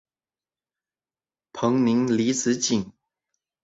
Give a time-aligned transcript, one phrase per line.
[1.53, 2.91] 彭宁离子阱。